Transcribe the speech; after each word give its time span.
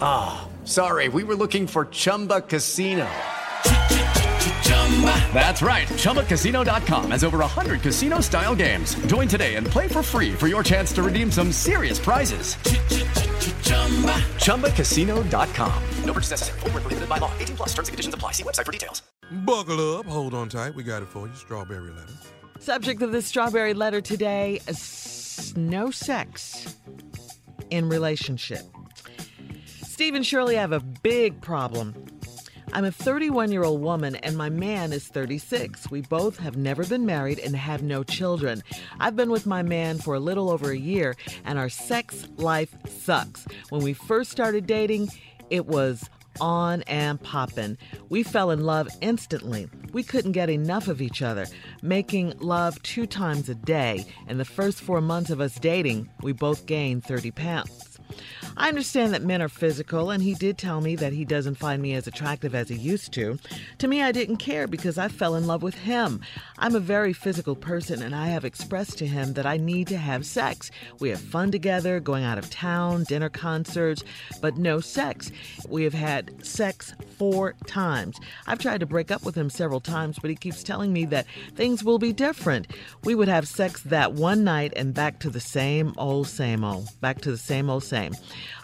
Ah, 0.00 0.48
oh, 0.48 0.66
sorry, 0.66 1.08
we 1.08 1.22
were 1.22 1.36
looking 1.36 1.66
for 1.68 1.84
Chumba 1.86 2.40
Casino. 2.40 3.08
That's 5.32 5.62
right. 5.62 5.86
ChumbaCasino.com 5.86 7.12
has 7.12 7.22
over 7.22 7.38
100 7.38 7.80
casino 7.80 8.20
style 8.20 8.56
games. 8.56 8.96
Join 9.06 9.28
today 9.28 9.54
and 9.54 9.64
play 9.66 9.86
for 9.86 10.02
free 10.02 10.32
for 10.32 10.48
your 10.48 10.64
chance 10.64 10.92
to 10.94 11.04
redeem 11.04 11.30
some 11.30 11.52
serious 11.52 12.00
prizes. 12.00 12.56
ChumbaCasino.com. 14.36 15.82
No 16.04 16.12
purchase 16.12 16.30
necessary. 16.30 16.60
Full 16.60 16.70
prohibited 16.70 17.08
by 17.08 17.18
law. 17.18 17.30
18 17.38 17.56
plus 17.56 17.68
terms 17.68 17.88
and 17.88 17.92
conditions 17.92 18.14
apply. 18.14 18.32
See 18.32 18.42
website 18.42 18.66
for 18.66 18.72
details. 18.72 19.02
Buckle 19.44 19.98
up. 19.98 20.06
Hold 20.06 20.34
on 20.34 20.48
tight. 20.48 20.74
We 20.74 20.82
got 20.82 21.02
it 21.02 21.08
for 21.08 21.28
you. 21.28 21.34
Strawberry 21.34 21.90
letter. 21.90 22.12
Subject 22.58 23.02
of 23.02 23.12
this 23.12 23.26
strawberry 23.26 23.74
letter 23.74 24.00
today 24.00 24.60
no 25.56 25.90
sex 25.90 26.76
in 27.70 27.88
relationship. 27.88 28.64
Steve 29.98 30.14
and 30.14 30.24
Shirley 30.24 30.54
have 30.54 30.70
a 30.70 30.78
big 30.78 31.40
problem. 31.40 31.92
I'm 32.72 32.84
a 32.84 32.92
31 32.92 33.50
year 33.50 33.64
old 33.64 33.82
woman 33.82 34.14
and 34.14 34.36
my 34.36 34.48
man 34.48 34.92
is 34.92 35.08
36. 35.08 35.90
We 35.90 36.02
both 36.02 36.38
have 36.38 36.56
never 36.56 36.84
been 36.84 37.04
married 37.04 37.40
and 37.40 37.56
have 37.56 37.82
no 37.82 38.04
children. 38.04 38.62
I've 39.00 39.16
been 39.16 39.28
with 39.28 39.44
my 39.44 39.62
man 39.62 39.98
for 39.98 40.14
a 40.14 40.20
little 40.20 40.50
over 40.50 40.70
a 40.70 40.78
year 40.78 41.16
and 41.44 41.58
our 41.58 41.68
sex 41.68 42.28
life 42.36 42.76
sucks. 42.86 43.44
When 43.70 43.82
we 43.82 43.92
first 43.92 44.30
started 44.30 44.68
dating, 44.68 45.08
it 45.50 45.66
was 45.66 46.08
on 46.40 46.82
and 46.82 47.20
poppin'. 47.20 47.76
We 48.08 48.22
fell 48.22 48.52
in 48.52 48.64
love 48.64 48.86
instantly. 49.00 49.68
We 49.92 50.04
couldn't 50.04 50.30
get 50.30 50.48
enough 50.48 50.86
of 50.86 51.02
each 51.02 51.22
other, 51.22 51.48
making 51.82 52.38
love 52.38 52.80
two 52.84 53.06
times 53.06 53.48
a 53.48 53.56
day. 53.56 54.06
In 54.28 54.38
the 54.38 54.44
first 54.44 54.80
four 54.80 55.00
months 55.00 55.30
of 55.30 55.40
us 55.40 55.56
dating, 55.56 56.08
we 56.22 56.30
both 56.30 56.66
gained 56.66 57.02
30 57.02 57.32
pounds. 57.32 57.87
I 58.56 58.68
understand 58.68 59.14
that 59.14 59.22
men 59.22 59.40
are 59.40 59.48
physical, 59.48 60.10
and 60.10 60.20
he 60.20 60.34
did 60.34 60.58
tell 60.58 60.80
me 60.80 60.96
that 60.96 61.12
he 61.12 61.24
doesn't 61.24 61.54
find 61.54 61.80
me 61.80 61.94
as 61.94 62.08
attractive 62.08 62.54
as 62.54 62.68
he 62.68 62.74
used 62.74 63.12
to. 63.12 63.38
To 63.78 63.86
me, 63.86 64.02
I 64.02 64.10
didn't 64.10 64.38
care 64.38 64.66
because 64.66 64.98
I 64.98 65.06
fell 65.06 65.36
in 65.36 65.46
love 65.46 65.62
with 65.62 65.76
him. 65.76 66.20
I'm 66.58 66.74
a 66.74 66.80
very 66.80 67.12
physical 67.12 67.54
person, 67.54 68.02
and 68.02 68.16
I 68.16 68.28
have 68.28 68.44
expressed 68.44 68.98
to 68.98 69.06
him 69.06 69.34
that 69.34 69.46
I 69.46 69.58
need 69.58 69.86
to 69.88 69.96
have 69.96 70.26
sex. 70.26 70.72
We 70.98 71.10
have 71.10 71.20
fun 71.20 71.52
together, 71.52 72.00
going 72.00 72.24
out 72.24 72.38
of 72.38 72.50
town, 72.50 73.04
dinner 73.04 73.28
concerts, 73.28 74.02
but 74.40 74.56
no 74.56 74.80
sex. 74.80 75.30
We 75.68 75.84
have 75.84 75.94
had 75.94 76.44
sex 76.44 76.94
four 77.16 77.54
times. 77.66 78.18
I've 78.46 78.58
tried 78.58 78.80
to 78.80 78.86
break 78.86 79.10
up 79.10 79.24
with 79.24 79.36
him 79.36 79.50
several 79.50 79.80
times, 79.80 80.18
but 80.18 80.30
he 80.30 80.36
keeps 80.36 80.64
telling 80.64 80.92
me 80.92 81.04
that 81.06 81.26
things 81.54 81.84
will 81.84 81.98
be 81.98 82.12
different. 82.12 82.66
We 83.04 83.14
would 83.14 83.28
have 83.28 83.46
sex 83.46 83.82
that 83.82 84.14
one 84.14 84.42
night 84.42 84.72
and 84.74 84.94
back 84.94 85.20
to 85.20 85.30
the 85.30 85.40
same 85.40 85.94
old, 85.96 86.26
same 86.26 86.64
old, 86.64 86.88
back 87.00 87.20
to 87.20 87.30
the 87.30 87.38
same 87.38 87.70
old, 87.70 87.84
same. 87.84 87.97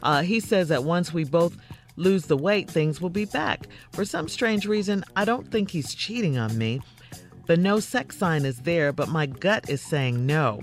Uh, 0.02 0.22
he 0.22 0.40
says 0.40 0.68
that 0.68 0.84
once 0.84 1.12
we 1.12 1.24
both 1.24 1.56
lose 1.96 2.26
the 2.26 2.36
weight, 2.36 2.70
things 2.70 3.00
will 3.00 3.10
be 3.10 3.24
back. 3.24 3.66
For 3.92 4.04
some 4.04 4.28
strange 4.28 4.66
reason, 4.66 5.04
I 5.16 5.24
don't 5.24 5.50
think 5.50 5.70
he's 5.70 5.94
cheating 5.94 6.38
on 6.38 6.56
me. 6.58 6.80
The 7.46 7.56
no 7.56 7.78
sex 7.80 8.16
sign 8.16 8.44
is 8.44 8.60
there, 8.60 8.92
but 8.92 9.08
my 9.08 9.26
gut 9.26 9.68
is 9.68 9.82
saying 9.82 10.26
no. 10.26 10.62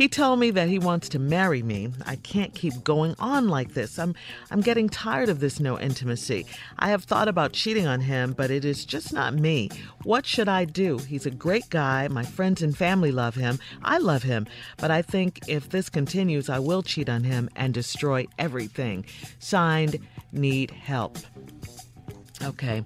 He 0.00 0.08
told 0.08 0.38
me 0.38 0.50
that 0.52 0.70
he 0.70 0.78
wants 0.78 1.10
to 1.10 1.18
marry 1.18 1.62
me. 1.62 1.92
I 2.06 2.16
can't 2.16 2.54
keep 2.54 2.82
going 2.82 3.14
on 3.18 3.50
like 3.50 3.74
this. 3.74 3.98
I'm 3.98 4.14
I'm 4.50 4.62
getting 4.62 4.88
tired 4.88 5.28
of 5.28 5.40
this 5.40 5.60
no 5.60 5.78
intimacy. 5.78 6.46
I 6.78 6.88
have 6.88 7.04
thought 7.04 7.28
about 7.28 7.52
cheating 7.52 7.86
on 7.86 8.00
him, 8.00 8.32
but 8.32 8.50
it 8.50 8.64
is 8.64 8.86
just 8.86 9.12
not 9.12 9.34
me. 9.34 9.68
What 10.04 10.24
should 10.24 10.48
I 10.48 10.64
do? 10.64 10.96
He's 10.96 11.26
a 11.26 11.30
great 11.30 11.68
guy. 11.68 12.08
My 12.08 12.22
friends 12.22 12.62
and 12.62 12.74
family 12.74 13.12
love 13.12 13.34
him. 13.34 13.58
I 13.82 13.98
love 13.98 14.22
him. 14.22 14.46
But 14.78 14.90
I 14.90 15.02
think 15.02 15.40
if 15.48 15.68
this 15.68 15.90
continues, 15.90 16.48
I 16.48 16.60
will 16.60 16.82
cheat 16.82 17.10
on 17.10 17.24
him 17.24 17.50
and 17.54 17.74
destroy 17.74 18.26
everything. 18.38 19.04
Signed, 19.38 19.98
need 20.32 20.70
help. 20.70 21.18
Okay. 22.42 22.84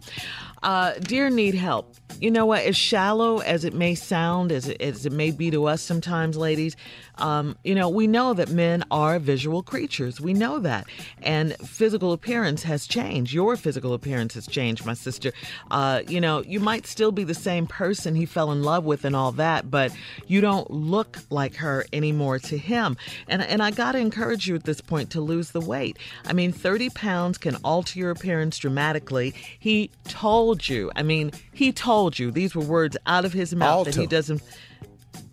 Uh, 0.65 0.95
dear 0.95 1.29
Need 1.29 1.55
Help, 1.55 1.95
you 2.23 2.31
know 2.31 2.47
what? 2.47 2.63
As 2.63 2.75
shallow 2.75 3.41
as 3.41 3.67
it 3.67 3.75
may 3.75 3.95
sound, 3.95 4.51
as 4.51 4.67
it, 4.67 4.81
as 4.81 5.05
it 5.05 5.13
may 5.13 5.31
be 5.31 5.51
to 5.51 5.67
us 5.67 5.83
sometimes, 5.83 6.39
ladies, 6.39 6.75
um, 7.19 7.57
you 7.65 7.75
know, 7.75 7.89
we 7.89 8.07
know 8.07 8.35
that 8.35 8.51
men 8.51 8.85
are 8.91 9.19
visual 9.19 9.63
creatures. 9.63 10.21
We 10.21 10.35
know 10.35 10.59
that. 10.61 10.87
And 11.23 11.57
physical 11.59 12.13
appearance 12.13 12.63
has 12.65 12.87
changed. 12.87 13.33
Your 13.33 13.57
physical 13.57 13.95
appearance 13.95 14.35
has 14.35 14.47
changed, 14.47 14.85
my 14.85 14.95
sister. 14.95 15.33
Uh, 15.71 16.03
you 16.09 16.21
know, 16.21 16.43
you 16.43 16.61
might 16.61 16.87
still 16.87 17.13
be 17.13 17.25
the 17.25 17.35
same 17.35 17.67
person 17.67 18.15
he 18.15 18.27
fell 18.27 18.53
in 18.53 18.63
love 18.63 18.85
with 18.85 19.05
and 19.05 19.15
all 19.15 19.33
that, 19.33 19.71
but 19.71 19.93
you 20.27 20.41
don't 20.41 20.71
look 20.71 21.19
like 21.31 21.57
her 21.57 21.85
anymore 21.93 22.39
to 22.39 22.59
him. 22.59 22.97
And, 23.29 23.43
and 23.43 23.63
I 23.63 23.71
got 23.71 23.93
to 23.93 23.99
encourage 23.99 24.47
you 24.47 24.55
at 24.55 24.65
this 24.65 24.81
point 24.81 25.11
to 25.11 25.21
lose 25.21 25.51
the 25.51 25.61
weight. 25.61 25.99
I 26.27 26.33
mean, 26.33 26.53
30 26.53 26.91
pounds 26.91 27.39
can 27.39 27.57
alter 27.57 27.99
your 27.99 28.11
appearance 28.11 28.59
dramatically. 28.59 29.35
He 29.59 29.91
told 30.05 30.45
told 30.45 30.69
you. 30.69 30.91
I 30.95 31.03
mean, 31.03 31.33
he 31.53 31.73
told 31.73 32.19
you. 32.19 32.31
These 32.31 32.55
were 32.55 32.65
words 32.65 32.97
out 33.07 33.25
of 33.25 33.33
his 33.33 33.55
mouth 33.55 33.87
that 33.87 33.95
he 33.95 34.07
doesn't. 34.07 34.43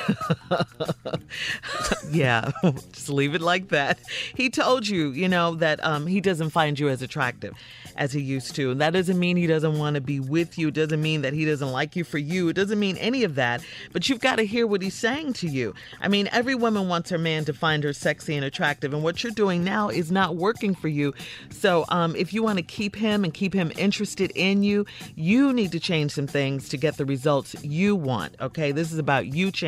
yeah, 2.11 2.51
just 2.93 3.09
leave 3.09 3.35
it 3.35 3.41
like 3.41 3.69
that. 3.69 3.99
He 4.35 4.51
told 4.51 4.89
you, 4.89 5.11
you 5.11 5.29
know, 5.29 5.55
that 5.57 5.85
um, 5.85 6.07
he 6.07 6.21
doesn't 6.21 6.51
find 6.51 6.79
you 6.79 6.89
as 6.89 7.03
attractive 7.03 7.55
as 7.99 8.13
he 8.13 8.21
used 8.21 8.55
to. 8.55 8.71
And 8.71 8.81
that 8.81 8.93
doesn't 8.93 9.19
mean 9.19 9.37
he 9.37 9.47
doesn't 9.47 9.79
want 9.79 9.95
to 9.95 10.01
be 10.01 10.21
with 10.21 10.57
you. 10.57 10.69
It 10.69 10.75
doesn't 10.75 11.03
mean 11.03 11.23
that 11.23 11.35
he 11.35 11.45
doesn't 11.45 11.71
like 11.71 11.97
you 11.97 12.05
for 12.05 12.19
you. 12.19 12.49
It 12.49 12.55
doesn't 12.55 12.79
mean 12.79 12.97
any 12.99 13.25
of 13.25 13.35
that. 13.35 13.63
But 13.93 14.09
you've 14.09 14.21
got 14.21 14.37
to 14.37 14.47
hear 14.47 14.67
what 14.67 14.83
he's 14.83 14.95
saying 14.95 15.35
to 15.35 15.49
you. 15.49 15.75
I 16.01 16.09
mean, 16.09 16.29
every 16.33 16.55
woman 16.55 16.89
wants 16.89 17.11
her 17.11 17.19
man 17.19 17.45
to 17.47 17.53
find 17.53 17.83
her 17.85 17.93
sexy 17.93 18.37
and 18.37 18.45
attractive. 18.45 18.95
And 18.95 19.03
what 19.03 19.23
you're 19.23 19.33
doing 19.33 19.65
now 19.65 19.89
is 19.89 20.13
not 20.13 20.37
working 20.37 20.75
for 20.75 20.89
you. 20.89 21.13
So 21.51 21.85
um, 21.89 22.15
if 22.17 22.33
you 22.33 22.43
want 22.43 22.59
to 22.59 22.63
keep 22.63 22.95
him 22.95 23.25
and 23.25 23.35
keep 23.35 23.53
him 23.53 23.73
interested 23.77 24.31
in 24.35 24.63
you, 24.63 24.87
you 25.17 25.53
need 25.53 25.73
to 25.73 25.81
change 25.81 26.13
some 26.13 26.29
things 26.29 26.69
to 26.69 26.77
get 26.77 26.97
the 26.97 27.05
results 27.05 27.57
you 27.65 27.97
want. 27.97 28.37
Okay. 28.41 28.71
This 28.71 28.93
is 28.93 28.99
about 28.99 29.27
you 29.27 29.51
changing. 29.51 29.68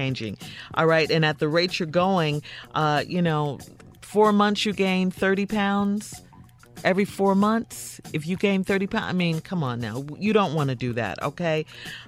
All 0.75 0.87
right. 0.87 1.11
And 1.11 1.25
at 1.25 1.39
the 1.39 1.49
rate 1.49 1.79
you're 1.79 1.87
going, 1.87 2.43
uh, 2.75 3.05
you 3.07 3.23
know, 3.23 3.59
four 4.01 4.33
months 4.33 4.67
you 4.67 4.73
gain 4.73 5.11
30 5.11 5.47
pounds 5.47 6.23
every 6.85 7.05
four 7.05 7.35
months 7.35 8.01
if 8.13 8.27
you 8.27 8.37
gain 8.37 8.65
30 8.65 8.87
pounds 8.87 9.05
i 9.07 9.13
mean 9.13 9.41
come 9.41 9.63
on 9.63 9.81
now 9.81 10.05
you 10.19 10.33
don't 10.33 10.55
want 10.55 10.71
to 10.71 10.77
do 10.77 10.93
that 10.93 11.21
okay? 11.23 11.65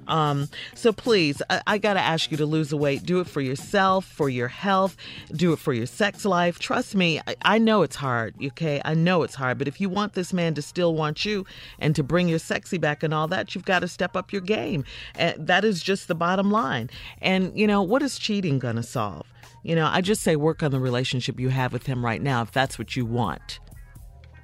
Um, 0.08 0.48
so 0.74 0.92
please 0.92 1.42
I, 1.48 1.62
I 1.66 1.78
gotta 1.78 2.00
ask 2.00 2.30
you 2.30 2.36
to 2.38 2.46
lose 2.46 2.70
the 2.70 2.76
weight. 2.76 3.04
Do 3.04 3.20
it 3.20 3.26
for 3.26 3.40
yourself 3.40 4.04
for 4.04 4.28
your 4.28 4.48
health 4.48 4.96
do 5.34 5.52
it 5.52 5.58
for 5.58 5.72
your 5.72 5.86
sex 5.86 6.24
life. 6.24 6.58
Trust 6.58 6.94
me 6.94 7.20
I, 7.26 7.36
I 7.42 7.58
know 7.58 7.82
it's 7.82 7.96
hard 7.96 8.34
okay? 8.42 8.80
I 8.84 8.94
know 8.94 9.22
it's 9.22 9.34
hard 9.34 9.58
but 9.58 9.68
if 9.68 9.80
you 9.80 9.88
want 9.88 10.14
this 10.14 10.32
man 10.32 10.54
to 10.54 10.62
still 10.62 10.94
want 10.94 11.24
you 11.24 11.46
and 11.78 11.94
to 11.96 12.02
bring 12.02 12.28
your 12.28 12.38
sexy 12.38 12.78
back 12.78 13.02
and 13.02 13.14
all 13.14 13.28
that 13.28 13.54
you've 13.54 13.64
got 13.64 13.80
to 13.80 13.88
step 13.88 14.16
up 14.16 14.32
your 14.32 14.42
game. 14.42 14.84
And 15.14 15.46
that 15.46 15.64
is 15.64 15.82
just 15.82 16.08
the 16.08 16.14
bottom 16.14 16.50
line. 16.50 16.90
And 17.20 17.58
you 17.58 17.66
know 17.66 17.82
what 17.82 18.02
is 18.02 18.18
cheating 18.18 18.58
gonna 18.58 18.82
solve? 18.82 19.26
You 19.62 19.76
know 19.76 19.88
i 19.92 20.00
just 20.00 20.22
say 20.22 20.34
work 20.34 20.62
on 20.64 20.72
the 20.72 20.80
relationship 20.80 21.38
you 21.38 21.50
have 21.50 21.72
with 21.72 21.86
him 21.86 22.04
right 22.04 22.20
now 22.20 22.42
if 22.42 22.50
that's 22.50 22.80
what 22.80 22.96
you 22.96 23.06
want 23.06 23.60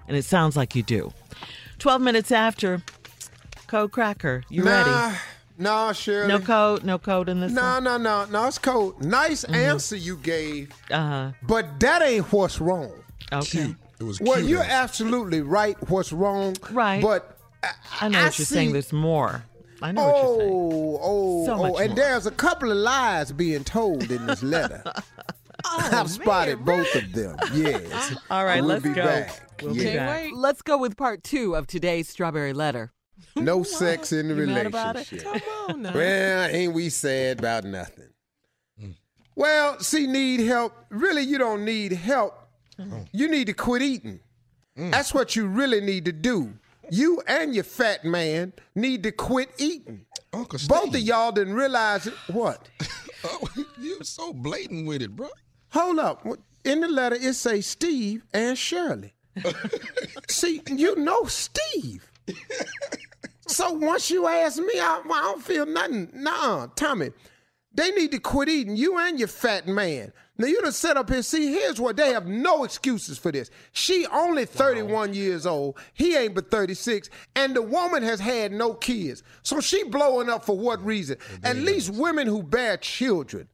and 0.09 0.17
it 0.17 0.25
sounds 0.25 0.57
like 0.57 0.75
you 0.75 0.83
do. 0.83 1.13
12 1.79 2.03
minutes 2.03 2.33
after, 2.33 2.83
Code 3.69 3.93
Cracker, 3.93 4.43
you 4.49 4.65
nah, 4.65 4.71
ready? 4.71 4.91
Nah, 4.91 5.15
no, 5.87 5.93
Shirley. 5.93 6.29
No 6.29 6.41
code, 6.41 6.85
no 6.85 6.99
code 6.99 7.29
in 7.29 7.41
this 7.41 7.53
No, 7.53 7.63
one? 7.63 7.85
no, 7.85 7.97
no, 7.99 8.25
no. 8.25 8.47
It's 8.47 8.59
cold. 8.59 9.05
Nice 9.05 9.45
answer 9.45 9.97
you 9.97 10.17
gave, 10.17 10.73
Uh-huh. 10.91 11.33
but 11.43 11.79
that 11.81 12.03
ain't 12.03 12.33
what's 12.33 12.61
wrong. 12.61 12.93
Okay. 13.33 13.75
It 14.01 14.05
was 14.05 14.21
Well, 14.21 14.37
cute. 14.39 14.49
you're 14.49 14.63
absolutely 14.63 15.43
right. 15.43 15.77
What's 15.91 16.13
wrong? 16.13 16.57
Right. 16.71 17.03
But 17.03 17.37
I 18.01 18.09
know 18.09 18.21
I 18.21 18.25
what 18.25 18.39
you're 18.39 18.47
saying. 18.47 18.73
There's 18.73 18.93
more. 18.93 19.45
I 19.83 19.93
know 19.93 20.05
what 20.07 20.17
you're 20.17 20.39
saying. 20.39 20.53
oh, 20.53 20.99
oh, 21.03 21.47
So 21.47 21.53
oh, 21.55 21.57
much 21.73 21.81
and 21.81 21.89
more. 21.91 21.97
there's 21.97 22.27
a 22.27 22.31
couple 22.31 22.71
of 22.71 22.77
lies 22.77 23.33
being 23.33 23.65
told 23.65 24.11
in 24.11 24.27
this 24.27 24.43
letter. 24.43 24.83
I've 25.65 26.09
spotted 26.11 26.65
both 26.65 26.95
of 26.95 27.13
them. 27.13 27.37
Yes. 27.53 28.15
All 28.31 28.45
right, 28.45 28.61
we'll 28.61 28.69
let's 28.75 28.85
be 28.85 28.91
go. 28.93 29.05
back. 29.05 29.41
We'll 29.63 29.75
be 29.75 29.83
yeah. 29.85 30.07
back. 30.07 30.31
Let's 30.35 30.63
go 30.63 30.79
with 30.79 30.97
part 30.97 31.23
two 31.25 31.55
of 31.57 31.67
today's 31.67 32.09
strawberry 32.09 32.53
letter. 32.53 32.93
No 33.35 33.65
sex 33.65 34.13
in 34.13 34.29
the 34.29 34.35
You 34.35 34.47
mad 34.47 34.67
about 34.67 34.95
it? 34.97 35.11
relationship. 35.11 35.45
Come 35.45 35.71
on 35.71 35.83
now. 35.83 35.93
Well, 35.93 36.49
ain't 36.51 36.73
we 36.73 36.89
sad 36.89 37.41
about 37.41 37.65
nothing? 37.65 38.11
Well, 39.35 39.79
see, 39.81 40.07
need 40.07 40.41
help. 40.41 40.73
Really, 40.91 41.23
you 41.23 41.39
don't 41.39 41.65
need 41.65 41.93
help. 41.93 42.35
You 43.13 43.29
need 43.29 43.47
to 43.49 43.53
quit 43.53 43.83
eating. 43.83 44.21
Mm. 44.77 44.91
That's 44.93 45.13
what 45.13 45.35
you 45.37 45.47
really 45.47 45.81
need 45.81 46.05
to 46.05 46.13
do. 46.13 46.55
You 46.91 47.21
and 47.27 47.55
your 47.55 47.65
fat 47.65 48.05
man 48.05 48.53
need 48.75 49.03
to 49.03 49.13
quit 49.13 49.51
eating. 49.59 50.07
Uncle 50.33 50.59
Steve. 50.59 50.69
Both 50.69 50.95
of 50.95 51.01
y'all 51.01 51.33
didn't 51.33 51.55
realize 51.55 52.07
it. 52.07 52.15
What? 52.29 52.69
Oh, 53.25 53.49
you're 53.81 54.05
so 54.05 54.33
blatant 54.33 54.87
with 54.87 55.03
it, 55.03 55.17
bro. 55.17 55.29
Hold 55.73 55.99
up. 55.99 56.25
In 56.63 56.81
the 56.81 56.87
letter, 56.87 57.17
it 57.17 57.35
say 57.35 57.61
Steve 57.61 58.23
and 58.33 58.57
Shirley. 58.57 59.13
See, 60.29 60.63
you 60.69 60.97
know 60.97 61.25
Steve. 61.25 62.11
so 63.47 63.73
once 63.73 64.11
you 64.11 64.27
ask 64.27 64.59
me, 64.59 64.79
I, 64.79 65.03
I 65.05 65.21
don't 65.23 65.43
feel 65.43 65.67
nothing. 65.67 66.11
Nah, 66.13 66.69
Tommy, 66.77 67.11
they 67.75 67.91
need 67.91 68.13
to 68.13 68.19
quit 68.19 68.49
eating. 68.49 68.77
You 68.77 68.99
and 68.99 69.19
your 69.19 69.29
fat 69.29 69.67
man. 69.67 70.13
Now 70.41 70.47
you 70.47 70.63
done 70.63 70.71
set 70.71 70.97
up 70.97 71.11
here. 71.11 71.23
See, 71.23 71.53
here's 71.53 71.81
what 71.81 71.97
they 71.97 72.13
have 72.13 72.27
no 72.27 72.63
excuses 72.63 73.19
for 73.19 73.33
this. 73.33 73.51
She 73.73 74.07
only 74.07 74.45
31 74.45 75.13
years 75.13 75.47
old. 75.47 75.77
He 75.95 76.17
ain't 76.17 76.35
but 76.35 76.51
36, 76.51 77.11
and 77.35 77.57
the 77.57 77.63
woman 77.63 78.05
has 78.05 78.21
had 78.21 78.53
no 78.53 78.75
kids. 78.75 79.25
So 79.43 79.61
she 79.61 79.83
blowing 79.83 80.29
up 80.29 80.45
for 80.45 80.57
what 80.57 80.85
reason? 80.85 81.19
At 81.43 81.57
least 81.57 81.91
women 81.91 82.29
who 82.29 82.45
bear 82.45 82.77
children. 82.77 83.49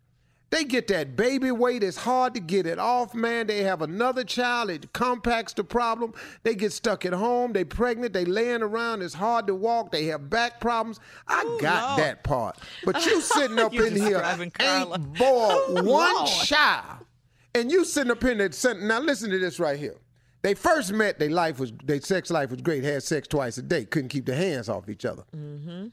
They 0.54 0.62
get 0.62 0.86
that 0.86 1.16
baby 1.16 1.50
weight. 1.50 1.82
It's 1.82 1.96
hard 1.96 2.32
to 2.34 2.40
get 2.40 2.64
it 2.64 2.78
off, 2.78 3.12
man. 3.12 3.48
They 3.48 3.64
have 3.64 3.82
another 3.82 4.22
child. 4.22 4.70
It 4.70 4.92
compacts 4.92 5.52
the 5.52 5.64
problem. 5.64 6.14
They 6.44 6.54
get 6.54 6.72
stuck 6.72 7.04
at 7.04 7.12
home. 7.12 7.52
They 7.52 7.64
pregnant. 7.64 8.12
They 8.12 8.24
laying 8.24 8.62
around. 8.62 9.02
It's 9.02 9.14
hard 9.14 9.48
to 9.48 9.54
walk. 9.56 9.90
They 9.90 10.04
have 10.04 10.30
back 10.30 10.60
problems. 10.60 11.00
I 11.26 11.42
got 11.60 11.96
that 11.96 12.22
part. 12.22 12.56
But 12.84 13.04
you 13.04 13.20
sitting 13.20 13.58
up 13.58 13.74
in 13.74 13.96
here 13.96 14.22
ain't 14.60 15.18
born 15.18 15.86
one 15.86 16.26
child. 16.26 17.04
And 17.52 17.72
you 17.72 17.84
sitting 17.84 18.12
up 18.12 18.22
in 18.22 18.38
that 18.38 18.54
center. 18.54 18.80
Now 18.80 19.00
listen 19.00 19.30
to 19.30 19.40
this 19.40 19.58
right 19.58 19.76
here. 19.76 19.96
They 20.42 20.54
first 20.54 20.92
met, 20.92 21.18
their 21.18 21.30
life 21.30 21.58
was 21.58 21.72
their 21.82 22.00
sex 22.00 22.30
life 22.30 22.52
was 22.52 22.62
great, 22.62 22.84
had 22.84 23.02
sex 23.02 23.26
twice 23.26 23.58
a 23.58 23.62
day, 23.62 23.86
couldn't 23.86 24.10
keep 24.10 24.26
their 24.26 24.36
hands 24.36 24.68
off 24.68 24.88
each 24.88 25.04
other. 25.04 25.24
Mm-hmm. 25.34 25.88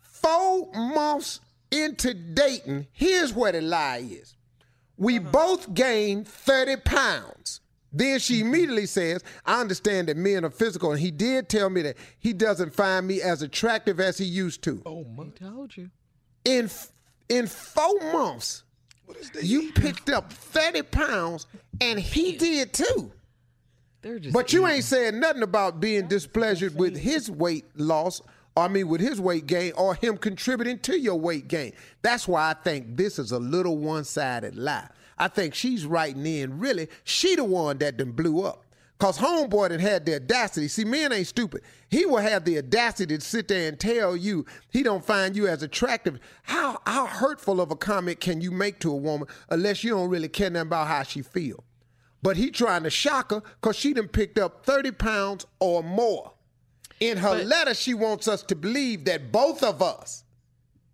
Four 0.00 0.70
months 0.74 1.40
into 1.74 2.14
dating, 2.14 2.86
here's 2.92 3.32
where 3.32 3.52
the 3.52 3.60
lie 3.60 4.06
is. 4.08 4.36
We 4.96 5.18
both 5.18 5.74
gained 5.74 6.28
30 6.28 6.76
pounds. 6.84 7.60
Then 7.92 8.18
she 8.18 8.40
immediately 8.40 8.86
says, 8.86 9.22
I 9.46 9.60
understand 9.60 10.08
that 10.08 10.16
men 10.16 10.44
are 10.44 10.50
physical, 10.50 10.90
and 10.90 11.00
he 11.00 11.10
did 11.12 11.48
tell 11.48 11.70
me 11.70 11.82
that 11.82 11.96
he 12.18 12.32
doesn't 12.32 12.74
find 12.74 13.06
me 13.06 13.22
as 13.22 13.42
attractive 13.42 14.00
as 14.00 14.18
he 14.18 14.24
used 14.24 14.62
to. 14.62 14.82
Oh 14.84 15.04
my. 15.04 15.24
He 15.24 15.30
Told 15.30 15.76
you. 15.76 15.90
In 16.44 16.68
in 17.28 17.46
four 17.46 18.12
months, 18.12 18.64
you 19.40 19.72
picked 19.72 20.10
up 20.10 20.32
30 20.32 20.82
pounds, 20.82 21.46
and 21.80 21.98
he 21.98 22.36
did 22.36 22.72
too. 22.72 23.12
They're 24.02 24.18
just 24.18 24.34
But 24.34 24.52
you 24.52 24.66
ain't 24.66 24.84
saying 24.84 25.18
nothing 25.18 25.42
about 25.42 25.80
being 25.80 26.06
displeasured 26.08 26.74
with 26.76 26.96
his 26.96 27.30
weight 27.30 27.64
loss, 27.74 28.20
or 28.20 28.28
I 28.56 28.68
mean 28.68 28.88
with 28.88 29.00
his 29.00 29.20
weight 29.20 29.46
gain, 29.46 29.72
or 29.76 29.94
him 29.94 30.16
contributing 30.16 30.78
to 30.80 30.98
your 30.98 31.16
weight 31.16 31.48
gain. 31.48 31.72
That's 32.02 32.28
why 32.28 32.50
I 32.50 32.54
think 32.54 32.96
this 32.96 33.18
is 33.18 33.32
a 33.32 33.38
little 33.38 33.78
one-sided 33.78 34.56
lie. 34.56 34.88
I 35.18 35.28
think 35.28 35.54
she's 35.54 35.86
writing 35.86 36.26
in, 36.26 36.58
really, 36.58 36.88
she 37.02 37.34
the 37.34 37.44
one 37.44 37.78
that 37.78 37.96
done 37.96 38.12
blew 38.12 38.44
up. 38.44 38.64
Cause 38.98 39.18
homeboy 39.18 39.70
that 39.70 39.80
had 39.80 40.06
the 40.06 40.14
audacity. 40.14 40.68
See, 40.68 40.84
men 40.84 41.12
ain't 41.12 41.26
stupid. 41.26 41.62
He 41.90 42.06
will 42.06 42.18
have 42.18 42.44
the 42.44 42.58
audacity 42.58 43.18
to 43.18 43.24
sit 43.24 43.48
there 43.48 43.68
and 43.68 43.78
tell 43.78 44.16
you 44.16 44.46
he 44.70 44.84
don't 44.84 45.04
find 45.04 45.36
you 45.36 45.48
as 45.48 45.62
attractive. 45.62 46.20
How 46.44 46.80
how 46.86 47.06
hurtful 47.06 47.60
of 47.60 47.72
a 47.72 47.76
comment 47.76 48.20
can 48.20 48.40
you 48.40 48.52
make 48.52 48.78
to 48.80 48.92
a 48.92 48.96
woman 48.96 49.26
unless 49.50 49.82
you 49.82 49.90
don't 49.90 50.08
really 50.08 50.28
care 50.28 50.48
nothing 50.48 50.68
about 50.68 50.86
how 50.86 51.02
she 51.02 51.22
feel? 51.22 51.64
But 52.22 52.36
he 52.36 52.50
trying 52.50 52.84
to 52.84 52.90
shock 52.90 53.32
her 53.32 53.42
because 53.60 53.76
she 53.76 53.92
done 53.92 54.08
picked 54.08 54.38
up 54.38 54.64
30 54.64 54.92
pounds 54.92 55.44
or 55.58 55.82
more. 55.82 56.32
In 57.00 57.18
her 57.18 57.42
letter, 57.44 57.74
she 57.74 57.94
wants 57.94 58.28
us 58.28 58.42
to 58.44 58.54
believe 58.54 59.04
that 59.06 59.32
both 59.32 59.62
of 59.62 59.82
us 59.82 60.24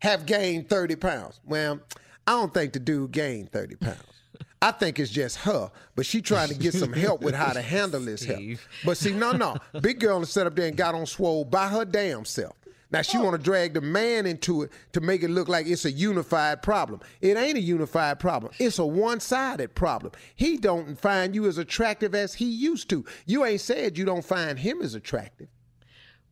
have 0.00 0.26
gained 0.26 0.68
30 0.68 0.96
pounds. 0.96 1.40
Well, 1.44 1.80
I 2.26 2.32
don't 2.32 2.52
think 2.54 2.72
the 2.72 2.78
dude 2.78 3.12
gained 3.12 3.52
30 3.52 3.76
pounds. 3.76 3.98
I 4.62 4.72
think 4.72 4.98
it's 4.98 5.10
just 5.10 5.38
her, 5.38 5.70
but 5.96 6.04
she 6.04 6.20
trying 6.20 6.48
to 6.48 6.54
get 6.54 6.74
some 6.74 6.92
help 6.92 7.22
with 7.22 7.34
how 7.34 7.52
to 7.52 7.62
handle 7.62 8.00
this 8.00 8.22
help. 8.22 8.42
But 8.84 8.98
see, 8.98 9.12
no, 9.12 9.32
no. 9.32 9.56
Big 9.80 10.00
girl 10.00 10.22
sat 10.26 10.46
up 10.46 10.54
there 10.54 10.66
and 10.66 10.76
got 10.76 10.94
on 10.94 11.06
swole 11.06 11.44
by 11.44 11.68
her 11.68 11.84
damn 11.84 12.26
self. 12.26 12.54
Now 12.92 13.02
she 13.02 13.18
oh. 13.18 13.22
want 13.22 13.36
to 13.36 13.42
drag 13.42 13.74
the 13.74 13.80
man 13.80 14.26
into 14.26 14.62
it 14.62 14.72
to 14.92 15.00
make 15.00 15.22
it 15.22 15.30
look 15.30 15.48
like 15.48 15.66
it's 15.66 15.84
a 15.84 15.90
unified 15.90 16.62
problem. 16.62 17.00
It 17.20 17.36
ain't 17.36 17.56
a 17.56 17.60
unified 17.60 18.18
problem. 18.18 18.52
It's 18.58 18.78
a 18.78 18.84
one-sided 18.86 19.74
problem. 19.74 20.12
He 20.34 20.56
don't 20.56 20.98
find 20.98 21.34
you 21.34 21.46
as 21.46 21.58
attractive 21.58 22.14
as 22.14 22.34
he 22.34 22.46
used 22.46 22.90
to. 22.90 23.04
You 23.26 23.44
ain't 23.44 23.60
said 23.60 23.96
you 23.96 24.04
don't 24.04 24.24
find 24.24 24.58
him 24.58 24.82
as 24.82 24.94
attractive. 24.94 25.48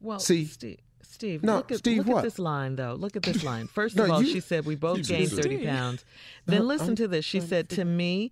Well, 0.00 0.18
See? 0.20 0.44
Steve, 0.44 0.78
Steve, 1.02 1.42
No, 1.42 1.56
look, 1.56 1.72
at, 1.72 1.78
Steve, 1.78 2.06
look 2.06 2.18
at 2.18 2.22
this 2.24 2.38
line, 2.38 2.76
though. 2.76 2.94
Look 2.94 3.16
at 3.16 3.22
this 3.22 3.42
line. 3.42 3.66
First 3.72 3.96
No, 3.96 4.04
of 4.04 4.10
all, 4.10 4.22
you- 4.22 4.32
she 4.32 4.40
said 4.40 4.64
we 4.66 4.74
both 4.76 5.06
gained 5.06 5.30
just- 5.30 5.42
30 5.42 5.64
pounds. 5.64 6.04
Then 6.46 6.66
listen 6.68 6.94
to 6.96 7.08
this. 7.08 7.24
She 7.24 7.40
said, 7.40 7.68
To 7.70 7.84
me, 7.84 8.30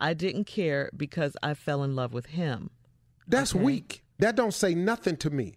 I 0.00 0.14
didn't 0.14 0.44
care 0.44 0.90
because 0.96 1.36
I 1.42 1.54
fell 1.54 1.82
in 1.82 1.94
love 1.96 2.12
with 2.12 2.26
him. 2.26 2.70
That's 3.26 3.54
Okay. 3.54 3.64
weak. 3.64 4.02
That 4.18 4.36
don't 4.36 4.54
say 4.54 4.74
nothing 4.74 5.16
to 5.18 5.30
me. 5.30 5.56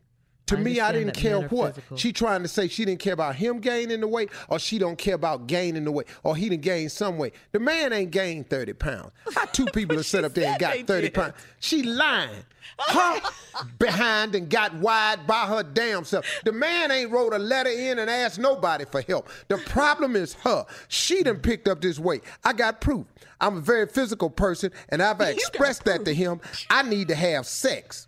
To 0.51 0.57
I 0.57 0.59
me, 0.59 0.79
I 0.81 0.91
didn't 0.91 1.15
care 1.15 1.39
what. 1.39 1.77
She 1.95 2.11
trying 2.11 2.41
to 2.41 2.47
say 2.49 2.67
she 2.67 2.83
didn't 2.83 2.99
care 2.99 3.13
about 3.13 3.35
him 3.35 3.59
gaining 3.59 4.01
the 4.01 4.07
weight, 4.07 4.29
or 4.49 4.59
she 4.59 4.77
don't 4.77 4.97
care 4.97 5.15
about 5.15 5.47
gaining 5.47 5.85
the 5.85 5.91
weight, 5.91 6.07
or 6.23 6.35
he 6.35 6.49
didn't 6.49 6.63
gain 6.63 6.89
some 6.89 7.17
weight. 7.17 7.33
The 7.53 7.59
man 7.59 7.93
ain't 7.93 8.11
gained 8.11 8.49
30 8.49 8.73
pounds. 8.73 9.11
How 9.33 9.45
two 9.45 9.65
people 9.73 9.95
have 9.95 10.05
set 10.05 10.25
up 10.25 10.33
there 10.33 10.49
and 10.51 10.59
got 10.59 10.77
30 10.77 11.09
pounds? 11.11 11.33
She 11.59 11.83
lying. 11.83 12.43
Her 12.79 13.21
behind 13.79 14.35
and 14.35 14.49
got 14.49 14.73
wide 14.75 15.25
by 15.25 15.45
her 15.45 15.63
damn 15.63 16.03
self. 16.03 16.25
The 16.43 16.51
man 16.51 16.91
ain't 16.91 17.11
wrote 17.11 17.33
a 17.33 17.39
letter 17.39 17.69
in 17.69 17.99
and 17.99 18.09
asked 18.09 18.39
nobody 18.39 18.85
for 18.85 19.01
help. 19.01 19.29
The 19.47 19.57
problem 19.57 20.15
is 20.15 20.33
her. 20.35 20.65
She 20.89 21.23
done 21.23 21.37
picked 21.37 21.67
up 21.67 21.81
this 21.81 21.97
weight. 21.97 22.23
I 22.43 22.53
got 22.53 22.81
proof. 22.81 23.05
I'm 23.39 23.57
a 23.57 23.61
very 23.61 23.87
physical 23.87 24.29
person, 24.29 24.71
and 24.89 25.01
I've 25.01 25.21
expressed 25.21 25.85
that 25.85 26.05
to 26.05 26.13
him. 26.13 26.41
I 26.69 26.83
need 26.83 27.07
to 27.07 27.15
have 27.15 27.45
sex. 27.45 28.07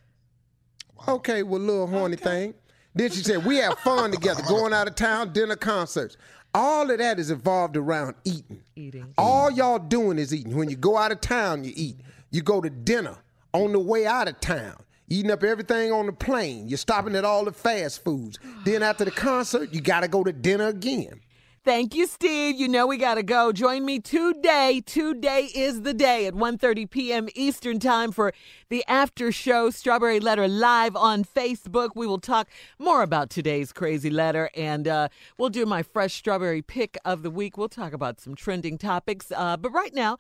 Okay, 1.08 1.44
well, 1.44 1.60
little 1.60 1.88
horny 1.88 2.16
thing. 2.16 2.54
Then 2.96 3.12
she 3.12 3.24
said, 3.24 3.46
We 3.46 3.58
have 3.58 3.78
fun 3.80 4.12
together, 4.12 4.44
going 4.48 4.74
out 4.74 4.88
of 4.88 4.96
town, 4.96 5.34
dinner, 5.34 5.56
concerts. 5.56 6.18
All 6.54 6.90
of 6.90 6.98
that 7.00 7.20
is 7.20 7.32
involved 7.32 7.76
around 7.76 8.14
eating. 8.26 8.62
Eating. 8.76 9.14
All 9.18 9.50
y'all 9.50 9.80
doing 9.80 10.20
is 10.20 10.34
eating. 10.34 10.56
When 10.56 10.70
you 10.70 10.76
go 10.76 10.98
out 10.98 11.12
of 11.12 11.20
town, 11.20 11.64
you 11.64 11.74
eat. 11.76 11.98
You 12.30 12.42
go 12.42 12.62
to 12.62 12.70
dinner 12.70 13.18
on 13.54 13.72
the 13.72 13.80
way 13.80 14.06
out 14.06 14.28
of 14.28 14.40
town. 14.40 14.76
Eating 15.10 15.32
up 15.32 15.44
everything 15.44 15.92
on 15.92 16.06
the 16.06 16.14
plane. 16.14 16.68
You're 16.70 16.78
stopping 16.78 17.16
at 17.16 17.26
all 17.26 17.44
the 17.46 17.52
fast 17.52 18.04
foods. 18.04 18.40
Then 18.66 18.84
after 18.84 19.04
the 19.04 19.12
concert, 19.12 19.74
you 19.74 19.82
got 19.82 20.02
to 20.02 20.08
go 20.08 20.24
to 20.24 20.32
dinner 20.32 20.68
again. 20.68 21.22
Thank 21.66 21.96
you, 21.96 22.08
Steve. 22.08 22.60
You 22.60 22.68
know 22.68 22.86
we 22.86 22.98
got 22.98 23.16
to 23.16 23.24
go. 23.24 23.54
Join 23.54 23.86
me 23.86 24.00
today. 24.00 24.82
Today 24.86 25.50
is 25.56 25.84
the 25.84 25.94
day 25.94 26.26
at 26.26 26.34
1.30 26.34 26.90
p.m. 26.90 27.30
Eastern 27.36 27.80
Time 27.80 28.12
for 28.12 28.34
the 28.68 28.84
after 28.86 29.32
show 29.32 29.70
Strawberry 29.70 30.20
Letter 30.20 30.50
live 30.50 30.94
on 30.98 31.24
Facebook. 31.24 31.92
We 31.96 32.06
will 32.06 32.20
talk 32.20 32.50
more 32.78 33.02
about 33.02 33.30
today's 33.30 33.72
crazy 33.72 34.10
letter 34.10 34.50
and 34.58 34.90
uh, 34.90 35.08
we'll 35.38 35.48
do 35.48 35.66
my 35.66 35.84
fresh 35.84 36.16
strawberry 36.16 36.62
pick 36.62 36.98
of 37.06 37.24
the 37.24 37.32
week. 37.32 37.58
We'll 37.58 37.70
talk 37.70 37.94
about 37.94 38.20
some 38.20 38.36
trending 38.36 38.78
topics. 38.78 39.32
Uh, 39.34 39.56
but 39.56 39.72
right 39.72 39.94
now, 39.94 40.18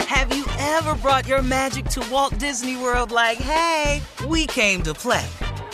Have 0.00 0.36
you 0.36 0.44
ever 0.58 0.94
brought 0.96 1.26
your 1.26 1.42
magic 1.42 1.86
to 1.86 2.06
Walt 2.10 2.38
Disney 2.38 2.76
World 2.76 3.10
like, 3.10 3.38
hey, 3.38 4.02
we 4.28 4.46
came 4.46 4.82
to 4.82 4.92
play? 4.92 5.26